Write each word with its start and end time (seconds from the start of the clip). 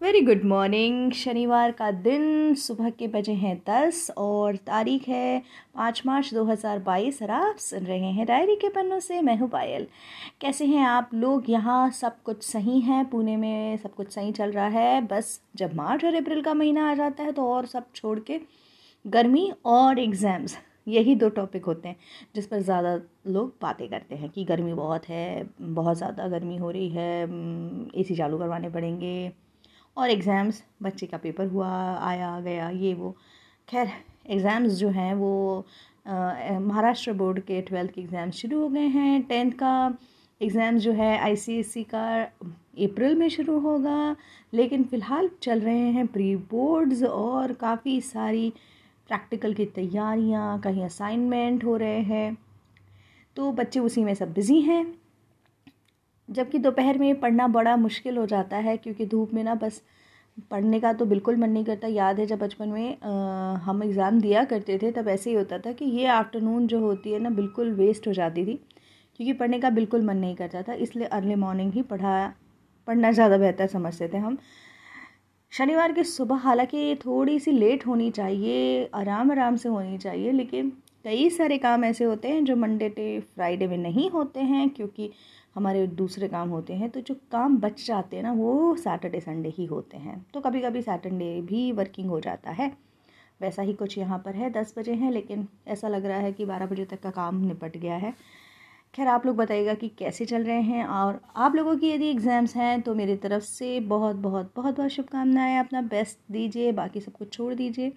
Very 0.00 0.20
good 0.20 0.42
morning 0.44 1.12
शनिवार 1.12 1.72
का 1.72 1.90
दिन, 1.90 2.54
सुबह 2.54 2.88
के 2.90 3.06
बजे 3.08 3.32
हैं 3.32 3.56
दस 3.68 4.10
और 4.16 4.56
तारीख 4.56 5.06
है 5.08 5.38
पाँच 5.74 6.02
मार्च 6.06 6.32
दो 6.34 6.44
हज़ार 6.44 6.78
बाईस 6.78 7.20
और 7.22 7.30
आप 7.30 7.56
सुन 7.58 7.84
रहे 7.86 8.10
हैं 8.12 8.26
डायरी 8.26 8.56
के 8.56 8.68
पन्नों 8.68 8.98
से, 9.00 9.20
मैं 9.20 9.36
हूँ 9.38 9.48
पायल 9.50 9.86
कैसे 10.40 10.66
हैं 10.66 10.84
आप 10.86 11.10
लोग? 11.14 11.48
यहाँ 11.50 11.90
सब 11.92 12.20
कुछ 12.22 12.42
सही 12.42 12.80
है? 12.80 13.02
पुणे 13.04 13.36
में 13.36 13.76
सब 13.76 13.94
कुछ 13.94 14.10
सही 14.14 14.32
चल 14.32 14.50
रहा 14.52 14.66
है? 14.68 15.00
बस 15.02 15.40
जब 15.56 15.74
मार्च 15.74 16.04
और 16.04 16.14
अप्रैल 16.14 16.42
का 16.42 16.54
महीना 16.54 16.90
आ 16.90 16.94
जाता 16.94 17.22
है 17.22 17.32
तो 17.32 17.46
और 17.52 17.66
सब 17.66 17.86
छोड़ 17.94 18.18
के 18.20 18.40
गर्मी 19.04 19.50
और 19.66 19.98
एग्ज़ाम्स 19.98 20.56
यही 20.88 21.14
दो 21.16 21.28
टॉपिक 21.30 21.64
होते 21.64 21.88
हैं 21.88 21.96
जिस 22.34 22.46
पर 22.46 22.60
ज़्यादा 22.62 22.94
लोग 23.28 23.54
बातें 23.62 23.88
करते 23.88 24.14
हैं 24.14 24.28
कि 24.30 24.44
गर्मी 24.44 24.74
बहुत 24.74 25.08
है, 25.08 25.48
बहुत 25.60 25.96
ज़्यादा 25.96 26.28
गर्मी 26.28 26.56
हो 26.56 26.70
रही 26.70 26.88
है 26.90 27.22
एसी 28.00 28.16
चालू 28.16 28.38
करवाने 28.38 28.70
पड़ेंगे। 28.70 29.32
और 29.96 30.10
एग्ज़ाम्स 30.10 30.62
बच्चे 30.82 31.06
का 31.06 31.18
पेपर 31.18 31.46
हुआ, 31.46 31.70
आया, 31.98 32.38
गया, 32.40 32.68
ये, 32.70 32.94
वो। 32.94 33.16
खैर 33.68 33.90
एग्ज़ाम्स 34.30 34.72
जो 34.72 34.88
हैं, 34.90 35.14
वो 35.14 35.66
महाराष्ट्र 36.06 37.12
बोर्ड 37.12 37.40
के 37.40 37.60
ट्वेल्थ 37.62 37.92
के 37.92 38.00
एग्ज़ाम 38.00 38.30
शुरू 38.30 38.60
हो 38.60 38.68
गए 38.68 38.86
हैं 38.88 39.22
टेंथ 39.22 39.52
का 39.52 39.96
एग्ज़ाम 40.40 40.78
जो 40.78 40.92
है 40.92 41.16
आईसीएसई 41.18 41.82
का 41.84 42.04
अप्रैल 42.22 43.14
में 43.16 43.28
शुरू 43.28 43.58
होगा, 43.60 44.16
लेकिन 44.52 44.84
फ़िलहाल 44.84 45.30
चल 45.42 45.60
रहे 45.60 45.90
हैं 45.92 46.06
प्री 46.06 46.34
बोर्ड्स 46.50 47.02
और 47.02 47.52
काफ़ी 47.52 48.00
सारी 48.00 48.52
प्रैक्टिकल 49.08 49.54
की 49.54 49.64
तैयारियाँ, 49.66 50.58
कहीं 50.60 50.84
असाइनमेंट 50.84 51.64
हो 51.64 51.76
रहे 51.76 52.00
हैं। 52.02 52.36
तो 53.36 53.50
बच्चे 53.52 53.80
उसी 53.80 54.04
में 54.04 54.14
सब 54.14 54.32
बिज़ी 54.32 54.60
हैं। 54.60 54.84
जबकि 56.28 56.58
दोपहर 56.58 56.98
में 56.98 57.20
पढ़ना 57.20 57.46
बड़ा 57.48 57.76
मुश्किल 57.78 58.16
हो 58.18 58.26
जाता 58.26 58.56
है 58.58 58.76
क्योंकि 58.76 59.06
धूप 59.06 59.34
में 59.34 59.42
ना 59.44 59.54
बस 59.56 59.82
पढ़ने 60.50 60.80
का 60.80 60.92
तो 60.92 61.04
बिल्कुल 61.06 61.36
मन 61.36 61.50
नहीं 61.50 61.64
करता। 61.64 61.88
याद 61.88 62.18
है 62.20 62.26
जब 62.26 62.38
बचपन 62.38 62.68
में 62.68 62.96
आ, 63.00 63.54
हम 63.56 63.82
एग्ज़ाम 63.82 64.20
दिया 64.20 64.44
करते 64.44 64.78
थे 64.82 64.90
तब 64.92 65.08
ऐसे 65.08 65.30
ही 65.30 65.36
होता 65.36 65.58
था 65.58 65.72
कि 65.72 65.84
ये 65.84 66.06
आफ्टरनून 66.06 66.66
जो 66.66 66.80
होती 66.80 67.12
है 67.12 67.18
ना 67.18 67.30
बिल्कुल 67.32 67.72
वेस्ट 67.72 68.08
हो 68.08 68.12
जाती 68.12 68.44
थी 68.46 68.54
क्योंकि 69.20 69.32
पढ़ने 69.32 69.58
का 69.60 69.70
बिल्कुल 69.70 70.02
मन 70.02 70.16
नहीं 70.16 70.34
करता 70.36 70.62
था 70.62 70.72
इसलिए 70.84 71.06
अर्ली 71.08 71.34
मॉर्निंग 71.34 71.72
ही 71.72 71.82
पढ़ा 71.84 72.32
पढ़ना 72.88 73.10
ज़्यादा 73.12 73.36
बेहतर 73.38 73.66
समझते 73.66 74.08
थे 74.08 74.18
हम। 74.18 74.38
शनिवार 75.52 75.92
की 75.92 76.04
सुबह 76.04 76.36
हालाँकि 76.38 76.94
थोड़ी 76.96 77.38
सी 77.40 77.52
लेट 77.52 77.86
होनी 77.86 78.10
चाहिए 78.10 78.88
आराम 78.94 79.30
आराम 79.30 79.56
से 79.56 79.68
होनी 79.68 79.98
चाहिए 79.98 80.32
लेकिन 80.32 80.72
कई 81.04 81.28
सारे 81.30 81.56
काम 81.58 81.84
ऐसे 81.84 82.04
होते 82.04 82.28
हैं 82.28 82.44
जो 82.44 82.56
मंडे 82.56 82.88
टू 82.88 83.02
फ्राइडे 83.34 83.66
में 83.66 83.76
नहीं 83.78 84.08
होते 84.10 84.40
हैं 84.42 84.68
क्योंकि 84.70 85.10
हमारे 85.56 85.86
दूसरे 85.88 86.28
काम 86.28 86.48
होते 86.48 86.74
हैं 86.74 86.88
तो 86.90 87.00
जो 87.00 87.14
काम 87.32 87.56
बच 87.56 87.84
जाते 87.86 88.16
हैं 88.16 88.22
ना, 88.22 88.32
वो 88.32 88.76
सैटरडे 88.76 89.20
संडे 89.20 89.48
ही 89.48 89.64
होते 89.64 89.96
हैं। 89.96 90.24
तो 90.34 90.40
कभी 90.40 90.60
कभी 90.60 90.82
सैटरडे 90.82 91.40
भी 91.42 91.70
वर्किंग 91.72 92.08
हो 92.10 92.20
जाता 92.20 92.50
है। 92.50 92.72
वैसा 93.40 93.62
ही 93.62 93.72
कुछ 93.74 93.96
यहाँ 93.98 94.18
पर 94.18 94.34
है, 94.34 94.50
दस 94.52 94.74
बजे 94.78 94.92
हैं, 94.94 95.10
लेकिन 95.12 95.46
ऐसा 95.68 95.88
लग 95.88 96.06
रहा 96.06 96.18
है 96.18 96.32
कि 96.32 96.44
बारह 96.44 96.66
बजे 96.66 96.84
तक 96.84 97.00
का 97.00 97.10
काम 97.10 97.44
निपट 97.46 97.76
गया 97.76 97.96
है। 97.96 98.12
खैर, 98.94 99.08
आप 99.08 99.26
लोग 99.26 99.36
बताइएगा 99.36 99.74
कि 99.74 99.88
कैसे 99.98 100.24
चल 100.24 100.42
रहे 100.42 100.60
हैं, 100.62 100.84
और 100.84 101.20
आप 101.36 101.54
लोगों 101.56 101.76
की 101.76 101.90
यदि 101.90 102.08
एग्ज़ाम्स 102.10 102.56
हैं 102.56 102.80
तो 102.82 102.94
मेरी 102.94 103.16
तरफ़ 103.18 103.42
से 103.42 103.78
बहुत 103.82 104.16
बहुत 104.16 104.52
बहुत 104.56 104.76
बहुत 104.76 104.90
शुभकामनाएँ, 104.90 105.58
अपना 105.58 105.82
बेस्ट 105.84 106.18
दीजिए, 106.32 106.72
बाकी 106.72 107.00
सब 107.00 107.12
कुछ 107.12 107.32
छोड़ 107.32 107.52
दीजिए। 107.54 107.92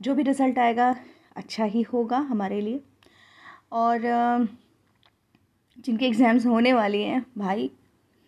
जो 0.00 0.14
भी 0.14 0.22
रिज़ल्ट 0.22 0.58
आएगा 0.58 0.94
अच्छा 1.36 1.64
ही 1.64 1.82
होगा 1.82 2.18
हमारे 2.30 2.60
लिए। 2.60 2.80
और 3.72 4.00
जिनके 5.78 6.06
एग्ज़ाम्स 6.06 6.46
होने 6.46 6.72
वाली 6.72 7.02
हैं, 7.02 7.24
भाई, 7.38 7.70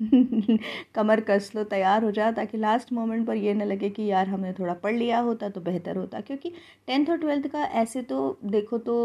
कमर 0.94 1.20
कस 1.20 1.50
लो, 1.54 1.64
तैयार 1.64 2.04
हो 2.04 2.10
जा, 2.10 2.30
ताकि 2.32 2.58
लास्ट 2.58 2.92
मोमेंट 2.92 3.26
पर 3.26 3.36
ये 3.36 3.54
ना 3.54 3.64
लगे 3.64 3.90
कि 3.90 4.02
यार 4.04 4.28
हमने 4.28 4.52
थोड़ा 4.52 4.74
पढ़ 4.74 4.94
लिया 4.94 5.18
होता 5.20 5.48
तो 5.48 5.60
बेहतर 5.60 5.96
होता। 5.96 6.20
क्योंकि 6.20 6.52
टेंथ 6.86 7.10
और 7.10 7.18
ट्वेल्थ 7.18 7.46
का 7.48 7.62
ऐसे 7.82 8.02
तो 8.04 8.38
देखो 8.44 8.78
तो 8.78 8.96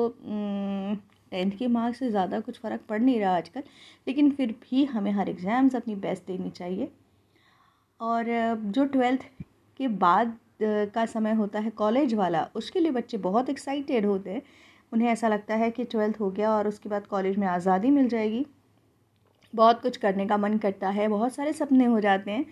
टेंथ 1.32 1.52
के 1.58 1.68
मार्क्स 1.68 2.00
से 2.00 2.10
ज़्यादा 2.10 2.40
कुछ 2.40 2.60
फ़र्क 2.60 2.82
पड़ 2.90 3.00
नहीं 3.02 3.20
रहा 3.20 3.36
आजकल, 3.38 3.64
लेकिन 4.08 4.32
फिर 4.32 4.52
भी 4.64 4.84
हमें 4.86 5.12
हर 5.12 5.30
एग्ज़ाम्स 5.30 5.76
अपनी 5.76 5.96
बेस्ट 5.98 6.28
देनी 6.28 6.50
चाहिए। 6.52 6.92
और 8.00 8.26
जो 8.68 8.86
ट्वेल्थ 8.88 9.24
के 9.80 9.88
बाद 10.00 10.38
का 10.64 11.06
समय 11.06 11.34
होता 11.34 11.60
है 11.60 11.70
कॉलेज 11.70 12.14
वाला, 12.14 12.48
उसके 12.56 12.80
लिए 12.80 12.92
बच्चे 12.92 13.18
बहुत 13.20 13.50
एक्साइटेड 13.50 14.06
होते 14.06 14.30
हैं। 14.30 14.42
उन्हें 14.92 15.10
ऐसा 15.10 15.28
लगता 15.28 15.56
है 15.56 15.70
कि 15.72 15.84
ट्वेल्थ 15.84 16.20
हो 16.20 16.30
गया 16.32 16.52
और 16.52 16.68
उसके 16.68 16.90
बाद 16.90 17.08
कॉलेज 17.08 17.38
में 17.38 17.48
आज़ादी 17.48 17.90
मिल 17.90 18.08
जाएगी। 18.10 18.46
बहुत 19.54 19.82
कुछ 19.82 19.98
करने 19.98 20.26
का 20.28 20.38
मन 20.38 20.58
करता 20.58 20.90
है, 20.90 21.08
बहुत 21.08 21.34
सारे 21.34 21.54
सपने 21.54 21.86
हो 21.86 22.00
जाते 22.00 22.32
हैं। 22.32 22.46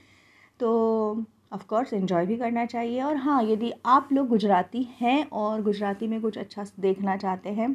तो 0.59 1.25
ऑफ़ 1.53 1.65
कोर्स 1.65 1.93
इन्जॉय 1.93 2.25
भी 2.25 2.35
करना 2.37 2.65
चाहिए 2.65 3.01
और 3.01 3.15
हाँ 3.17 3.43
यदि 3.43 3.71
आप 3.85 4.09
लोग 4.13 4.27
गुजराती 4.27 4.83
हैं 4.99 5.29
और 5.31 5.61
गुजराती 5.61 6.07
में 6.07 6.19
कुछ 6.21 6.37
अच्छा 6.37 6.65
देखना 6.79 7.15
चाहते 7.17 7.49
हैं 7.49 7.73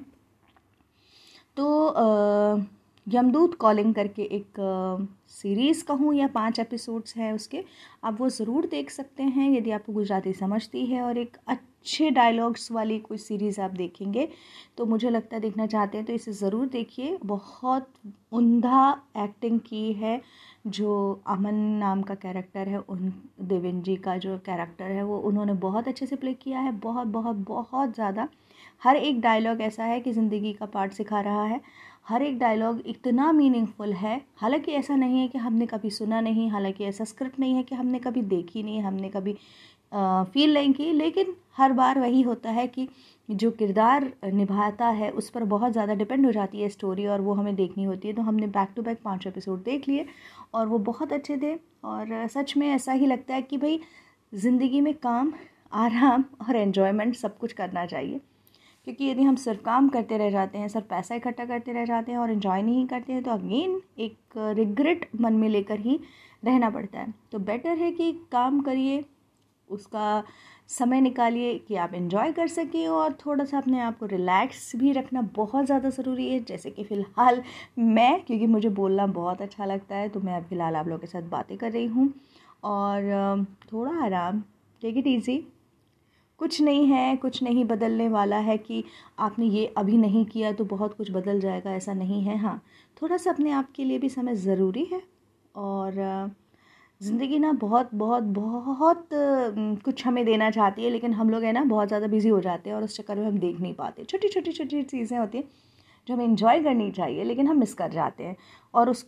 तो 1.56 1.66
यमदूत 3.06 3.54
कॉलिंग 3.54 3.94
करके 3.94 4.22
एक 4.32 4.60
सीरीज़ 5.30 5.84
कहूँ 5.84 6.14
या 6.14 6.26
पाँच 6.34 6.58
एपिसोड्स 6.60 7.16
हैं 7.16 7.32
उसके, 7.32 7.64
आप 8.04 8.20
वो 8.20 8.28
ज़रूर 8.30 8.66
देख 8.66 8.90
सकते 8.90 9.22
हैं 9.22 9.50
यदि 9.50 9.70
आपको 9.70 9.92
गुजराती 9.92 10.32
समझती 10.34 10.84
है 10.86 11.02
और 11.02 11.18
एक 11.18 11.36
अच्छे 11.48 12.10
डायलॉग्स 12.10 12.70
वाली 12.72 12.98
कोई 12.98 13.18
सीरीज़ 13.18 13.60
आप 13.60 13.70
देखेंगे 13.72 14.28
तो 14.78 14.86
मुझे 14.86 15.10
लगता 15.10 15.36
है 15.36 15.40
देखना 15.42 15.66
चाहते 15.66 15.98
हैं 15.98 16.06
तो 16.06 16.12
इसे 16.12 16.32
ज़रूर 16.32 16.66
देखिए। 16.68 17.18
बहुत 17.24 17.88
उमदा 18.32 18.90
एक्टिंग 19.16 19.58
की 19.60 19.92
है 19.92 20.20
जो 20.68 21.22
अमन 21.26 21.54
नाम 21.80 22.02
का 22.02 22.14
कैरेक्टर 22.16 22.68
है, 22.68 22.78
उन 22.80 23.12
देवेंद्र 23.42 23.82
जी 23.82 23.96
का 23.96 24.16
जो 24.18 24.38
कैरेक्टर 24.46 24.84
है, 24.84 25.02
वो 25.04 25.18
उन्होंने 25.20 25.54
बहुत 25.60 25.88
अच्छे 25.88 26.06
से 26.06 26.16
प्ले 26.16 26.32
किया 26.34 26.60
है। 26.60 26.72
बहुत 26.80 27.06
बहुत 27.08 27.36
बहुत 27.48 27.94
ज़्यादा 27.94 28.28
हर 28.84 28.96
एक 28.96 29.20
डायलॉग 29.20 29.60
ऐसा 29.62 29.84
है 29.84 30.00
कि 30.00 30.12
ज़िंदगी 30.12 30.52
का 30.52 30.66
पार्ट 30.66 30.92
सिखा 30.92 31.20
रहा 31.20 31.44
है। 31.44 31.60
हर 32.08 32.22
एक 32.22 32.38
डायलॉग 32.38 32.82
इतना 32.86 33.30
मीनिंगफुल 33.32 33.92
है, 33.92 34.20
हालाँकि 34.36 34.72
ऐसा 34.72 34.96
नहीं 34.96 35.20
है 35.20 35.28
कि 35.28 35.38
हमने 35.38 35.66
कभी 35.66 35.90
सुना 35.90 36.20
नहीं, 36.20 36.50
हालाँकि 36.50 36.84
ऐसा 36.84 37.04
स्क्रिप्ट 37.04 37.38
नहीं 37.40 37.54
है 37.54 37.62
कि 37.62 37.74
हमने 37.74 37.98
कभी 37.98 38.22
देखी 38.24 38.62
नहीं, 38.62 38.82
हमने 38.82 39.08
कभी 39.10 39.36
फील 39.92 40.54
नहीं 40.54 40.72
की, 40.72 40.92
लेकिन 40.92 41.34
हर 41.56 41.72
बार 41.72 41.98
वही 42.00 42.20
होता 42.22 42.50
है 42.50 42.66
कि 42.68 42.88
जो 43.28 43.50
किरदार 43.50 44.10
निभाता 44.24 44.88
है 44.90 45.10
उस 45.12 45.30
पर 45.30 45.44
बहुत 45.44 45.72
ज़्यादा 45.72 45.94
डिपेंड 45.94 46.26
हो 46.26 46.32
जाती 46.32 46.60
है 46.62 46.68
स्टोरी 46.68 47.06
और 47.06 47.20
वो 47.20 47.34
हमें 47.34 47.54
देखनी 47.56 47.84
होती 47.84 48.08
है। 48.08 48.14
तो 48.14 48.22
हमने 48.22 48.46
बैक 48.48 48.72
टू 48.76 48.82
बैक 48.82 48.98
पाँच 49.04 49.26
एपिसोड 49.26 49.62
देख 49.64 49.88
लिए 49.88 50.06
और 50.54 50.66
वो 50.66 50.78
बहुत 50.80 51.12
अच्छे 51.12 51.36
थे 51.36 51.54
और 51.84 52.26
सच 52.28 52.56
में 52.56 52.68
ऐसा 52.68 52.92
ही 52.92 53.06
लगता 53.06 53.34
है 53.34 53.42
कि 53.42 53.56
भाई 53.56 53.80
ज़िंदगी 54.32 54.80
में 54.80 54.92
काम, 54.96 55.32
आराम 55.72 56.24
और 56.40 56.56
एन्जॉयमेंट 56.56 57.14
सब 57.16 57.38
कुछ 57.38 57.52
करना 57.52 57.86
चाहिए। 57.86 58.20
क्योंकि 58.86 59.04
यदि 59.04 59.22
हम 59.22 59.36
सिर्फ़ 59.36 59.60
काम 59.62 59.88
करते 59.88 60.16
रह 60.18 60.30
जाते 60.30 60.58
हैं, 60.58 60.68
सिर्फ़ 60.68 60.86
पैसा 60.86 61.14
इकट्ठा 61.14 61.44
करते 61.44 61.72
रह 61.72 61.84
जाते 61.84 62.12
हैं 62.12 62.18
और 62.18 62.30
इन्जॉय 62.30 62.62
नहीं 62.62 62.86
करते 62.86 63.12
हैं 63.12 63.22
तो 63.22 63.30
अगेन 63.30 63.80
एक 63.98 64.38
रिग्रेट 64.56 65.08
मन 65.20 65.32
में 65.34 65.48
लेकर 65.48 65.78
ही 65.80 65.98
रहना 66.42 66.70
पड़ता 66.70 66.98
है। 66.98 67.12
तो 67.32 67.38
बेटर 67.40 67.76
है 67.78 67.90
कि 67.92 68.12
काम 68.32 68.60
करिए, 68.60 69.04
उसका 69.68 70.22
समय 70.70 71.00
निकालिए 71.00 71.56
कि 71.58 71.76
आप 71.76 71.94
इन्जॉय 71.94 72.32
कर 72.32 72.48
सकें 72.48 72.86
और 72.88 73.12
थोड़ा 73.24 73.44
सा 73.44 73.58
अपने 73.58 73.80
आप 73.80 73.98
को 73.98 74.06
रिलैक्स 74.06 74.70
भी 74.76 74.92
रखना 74.92 75.22
बहुत 75.36 75.66
ज़्यादा 75.66 75.88
ज़रूरी 75.90 76.28
है। 76.28 76.42
जैसे 76.44 76.70
कि 76.70 76.84
फ़िलहाल 76.84 77.42
मैं, 77.78 78.20
क्योंकि 78.24 78.46
मुझे 78.46 78.68
बोलना 78.70 79.06
बहुत 79.08 79.42
अच्छा 79.42 79.64
लगता 79.64 79.96
है 79.96 80.08
तो 80.08 80.20
मैं 80.20 80.36
अब 80.36 80.44
फ़िलहाल 80.48 80.76
आप 80.76 80.88
लोगों 80.88 81.00
के 81.00 81.06
साथ 81.06 81.22
बातें 81.30 81.56
कर 81.58 81.72
रही 81.72 81.86
हूँ 81.86 82.12
और 82.64 83.46
थोड़ा 83.72 83.92
आराम 84.04 84.42
टेक 84.82 84.96
इट 84.96 85.06
ईज़ी 85.06 85.36
कुछ 86.44 86.60
नहीं 86.60 86.86
है, 86.86 87.16
कुछ 87.16 87.42
नहीं 87.42 87.64
बदलने 87.64 88.08
वाला 88.10 88.36
है 88.38 88.56
कि 88.58 88.82
आपने 89.20 89.46
ये 89.48 89.66
अभी 89.78 89.96
नहीं 89.98 90.24
किया 90.26 90.52
तो 90.52 90.64
बहुत 90.66 90.94
कुछ 90.94 91.10
बदल 91.10 91.40
जाएगा, 91.40 91.70
ऐसा 91.72 91.92
नहीं 91.94 92.22
है। 92.22 92.36
हाँ 92.38 92.60
थोड़ा 92.96 93.16
सा 93.16 93.30
अपने 93.30 93.50
आप 93.52 93.68
के 93.76 93.84
लिए 93.84 93.98
भी 93.98 94.08
समय 94.10 94.34
ज़रूरी 94.36 94.84
है 94.92 95.00
और 95.54 95.94
ज़िंदगी 97.00 97.38
ना 97.38 97.52
बहुत 97.54 97.94
बहुत 97.94 98.22
बहुत 98.22 99.08
कुछ 99.84 100.04
हमें 100.06 100.24
देना 100.24 100.50
चाहती 100.50 100.84
है 100.84 100.90
लेकिन 100.90 101.12
हम 101.12 101.30
लोग 101.30 101.42
है 101.44 101.52
ना 101.52 101.62
बहुत 101.64 101.88
ज़्यादा 101.88 102.06
बिज़ी 102.06 102.28
हो 102.28 102.40
जाते 102.40 102.70
हैं 102.70 102.76
और 102.76 102.84
उस 102.84 102.96
चक्कर 102.96 103.16
में 103.16 103.26
हम 103.26 103.38
देख 103.38 103.60
नहीं 103.60 103.74
पाते। 103.74 104.04
छोटी 104.04 104.28
छोटी 104.28 104.52
छोटी 104.52 104.82
चीज़ें 104.84 105.18
होती 105.18 105.38
हैं 105.38 105.44
जो 106.08 106.14
हमें 106.14 106.24
इन्जॉय 106.24 106.60
करनी 106.62 106.90
चाहिए 106.90 107.24
लेकिन 107.24 107.48
हम 107.48 107.58
मिस 107.60 107.72
कर 107.74 107.90
जाते 107.92 108.24
हैं 108.24 108.36
और 108.74 108.90
उस 108.90 109.06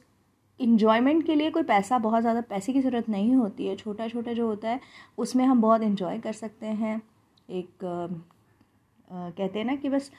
इन्जॉयमेंट 0.61 1.25
के 1.26 1.34
लिए 1.34 1.50
कोई 1.50 1.62
पैसा, 1.64 1.99
बहुत 1.99 2.20
ज़्यादा 2.20 2.40
पैसे 2.50 2.72
की 2.72 2.81
ज़रूरत 2.81 3.08
नहीं 3.08 3.34
होती 3.34 3.66
है। 3.66 3.76
छोटा 3.76 4.08
छोटा 4.08 4.32
जो 4.32 4.46
होता 4.46 4.69
है 4.69 4.81
उसमें 5.19 5.44
हम 5.44 5.61
बहुत 5.61 5.82
इन्जॉय 5.82 6.19
कर 6.19 6.32
सकते 6.34 6.66
हैं। 6.66 7.00
एक 7.48 7.84
आ, 7.84 9.31
कहते 9.31 9.58
हैं 9.58 9.66
ना 9.66 9.75
कि 9.76 9.88
बस 9.88 10.10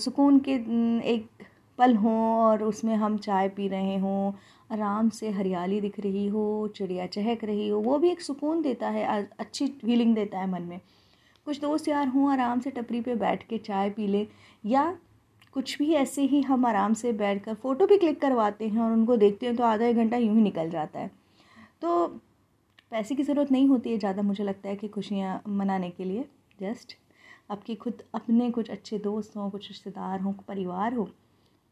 सुकून 0.00 0.38
के 0.48 0.52
एक 1.10 1.28
पल 1.78 1.94
हों 1.96 2.18
और 2.38 2.62
उसमें 2.62 2.94
हम 2.94 3.16
चाय 3.18 3.48
पी 3.48 3.68
रहे 3.68 3.96
हों 3.98 4.32
आराम 4.70 5.08
से 5.10 5.30
हरियाली 5.30 5.80
दिख 5.80 5.98
रही 6.00 6.26
हो 6.28 6.42
चिड़िया 6.76 7.06
चहक 7.06 7.44
रही 7.44 7.68
हो 7.68 7.78
वो 7.80 7.98
भी 7.98 8.10
एक 8.10 8.20
सुकून 8.20 8.62
देता 8.62 8.88
है 8.88 9.28
अच्छी 9.40 9.66
फीलिंग 9.80 10.14
देता 10.14 10.38
है 10.38 10.50
मन 10.50 10.62
में। 10.62 10.80
कुछ 11.46 11.60
दोस्त 11.60 11.88
यार 11.88 12.08
हों 12.08 12.30
आराम 12.32 12.60
से 12.60 12.70
टपरी 12.70 13.00
पे 13.00 13.14
बैठ 13.14 13.42
के 13.48 13.58
चाय 13.58 13.90
पी 13.90 14.06
लें 14.06 14.26
या 14.64 14.84
कुछ 15.54 15.76
भी 15.78 15.92
ऐसे 15.94 16.22
ही 16.22 16.40
हम 16.42 16.66
आराम 16.66 16.94
से 16.94 17.12
बैठ 17.12 17.42
कर 17.44 17.54
फ़ोटो 17.54 17.86
भी 17.86 17.96
क्लिक 17.98 18.20
करवाते 18.20 18.68
हैं 18.68 18.80
और 18.80 18.92
उनको 18.92 19.16
देखते 19.16 19.46
हैं 19.46 19.56
तो 19.56 19.64
आधा 19.64 19.86
एक 19.86 19.96
घंटा 19.96 20.16
यूँ 20.16 20.34
ही 20.34 20.42
निकल 20.42 20.70
जाता 20.70 21.00
है। 21.00 21.10
तो 21.82 22.06
पैसे 22.92 23.14
की 23.14 23.22
ज़रूरत 23.22 23.50
नहीं 23.52 23.68
होती 23.68 23.90
है 23.90 23.98
ज़्यादा 23.98 24.22
मुझे 24.22 24.44
लगता 24.44 24.68
है 24.68 24.76
कि 24.76 24.88
खुशियाँ 24.88 25.42
मनाने 25.48 25.90
के 25.90 26.04
लिए। 26.04 26.24
जस्ट 26.60 26.96
आपके 27.50 27.74
खुद 27.74 28.02
अपने 28.14 28.50
कुछ 28.50 28.70
अच्छे 28.70 28.98
दोस्त 28.98 29.36
हों, 29.36 29.50
कुछ 29.50 29.68
रिश्तेदार 29.68 30.20
हों, 30.20 30.32
परिवार 30.48 30.94
हो 30.94 31.08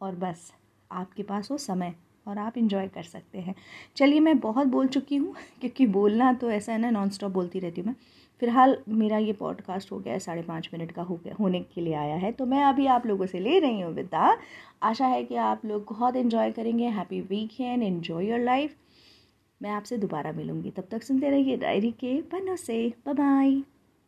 और 0.01 0.15
बस 0.17 0.53
आपके 0.91 1.23
पास 1.23 1.51
हो 1.51 1.59
समय 1.59 1.95
और 2.27 2.39
आप 2.39 2.57
इंजॉय 2.59 2.89
कर 2.89 3.03
सकते 3.03 3.39
हैं। 3.39 3.55
चलिए 3.97 4.21
मैं 4.21 4.39
बहुत 4.39 4.67
बोल 4.67 4.89
चुकी 4.89 5.17
हूँ, 5.17 5.35
क्योंकि 5.61 5.87
बोलना 5.89 6.33
तो 6.33 6.51
ऐसा 6.51 6.73
है 6.73 6.79
ना 6.79 6.91
नॉन 6.91 7.11
स्टॉप 7.11 7.33
बोलती 7.33 7.59
रहती 7.59 7.81
हूँ 7.81 7.89
मैं। 7.89 7.95
फ़िलहाल 8.43 8.77
मेरा 8.89 9.17
ये 9.19 9.33
पॉडकास्ट 9.33 9.91
हो 9.93 9.99
गया 9.99 10.13
है, 10.13 10.19
साढ़े 10.19 10.43
पाँच 10.43 10.69
मिनट 10.73 10.93
का 10.93 11.03
हो 11.03 11.17
गया, 11.25 11.35
होने 11.41 11.61
के 11.65 11.81
लिए 11.81 11.95
आया 11.95 12.15
है। 12.17 12.31
तो 12.33 12.47
मैं 12.47 12.63
अभी 12.65 12.87
आप 12.87 13.07
लोगों 13.07 13.27
से 13.27 13.41
ले 13.41 13.59
रही 13.59 13.81
हूँ 13.81 13.93
विदा। 13.95 14.37
आशा 14.83 15.07
है 15.07 15.25
कि 15.25 15.37
आप 15.37 15.65
लोग 15.65 15.85
बहुत 15.91 16.17
इन्जॉय 16.17 16.51
करेंगे। 16.51 16.89
Happy 16.89 17.21
weekend 17.21 17.83
enjoy 17.83 18.29
your 18.31 18.41
life 18.41 18.77
मैं 19.61 19.71
आपसे 19.71 19.97
दोबारा 19.99 20.33
मिलूँगी। 20.33 20.71
तब 20.71 20.89
तक 20.91 21.03
सुनते 21.03 21.31
रहिए 21.31 21.57
डायरी 21.57 21.91
के 21.93 22.21
पन्नों 22.23 22.57
से। 22.57 22.87
बाय 23.09 23.63